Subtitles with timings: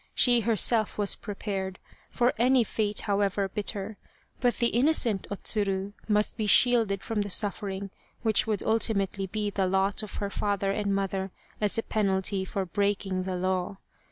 [0.15, 1.77] She herself was prepared
[2.09, 3.97] for any fate however bitter,
[4.39, 7.91] but the innocent O Tsuru must be shielded from the suffering
[8.23, 11.29] which would ultimately be the lot of her father and mother
[11.61, 13.77] as the penalty for breaking the law.